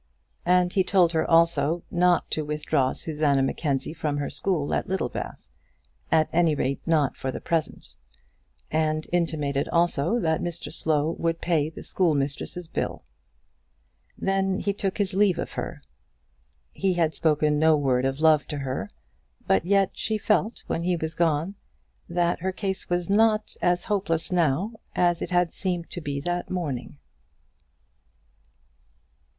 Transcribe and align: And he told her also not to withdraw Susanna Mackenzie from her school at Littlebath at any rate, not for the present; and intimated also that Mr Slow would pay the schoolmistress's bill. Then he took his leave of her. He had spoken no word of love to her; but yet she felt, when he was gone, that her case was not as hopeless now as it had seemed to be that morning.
And 0.47 0.73
he 0.73 0.83
told 0.83 1.11
her 1.11 1.29
also 1.29 1.83
not 1.91 2.31
to 2.31 2.43
withdraw 2.43 2.91
Susanna 2.93 3.43
Mackenzie 3.43 3.93
from 3.93 4.17
her 4.17 4.31
school 4.31 4.73
at 4.73 4.87
Littlebath 4.87 5.45
at 6.11 6.27
any 6.33 6.55
rate, 6.55 6.81
not 6.87 7.15
for 7.15 7.31
the 7.31 7.39
present; 7.39 7.93
and 8.71 9.05
intimated 9.13 9.67
also 9.69 10.17
that 10.19 10.41
Mr 10.41 10.73
Slow 10.73 11.11
would 11.19 11.39
pay 11.39 11.69
the 11.69 11.83
schoolmistress's 11.83 12.67
bill. 12.67 13.03
Then 14.17 14.57
he 14.59 14.73
took 14.73 14.97
his 14.97 15.13
leave 15.13 15.37
of 15.37 15.51
her. 15.51 15.83
He 16.71 16.93
had 16.95 17.13
spoken 17.13 17.59
no 17.59 17.77
word 17.77 18.03
of 18.03 18.19
love 18.19 18.47
to 18.47 18.57
her; 18.57 18.89
but 19.45 19.65
yet 19.67 19.91
she 19.93 20.17
felt, 20.17 20.63
when 20.65 20.81
he 20.81 20.95
was 20.95 21.13
gone, 21.13 21.53
that 22.09 22.39
her 22.39 22.51
case 22.51 22.89
was 22.89 23.07
not 23.07 23.55
as 23.61 23.83
hopeless 23.83 24.31
now 24.31 24.73
as 24.95 25.21
it 25.21 25.29
had 25.29 25.53
seemed 25.53 25.91
to 25.91 26.01
be 26.01 26.19
that 26.21 26.49
morning. 26.49 26.97